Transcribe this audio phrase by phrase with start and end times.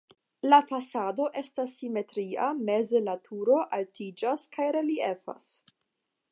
[0.51, 5.51] La fasado estas simetria, meze la turo altiĝas kaj reliefas.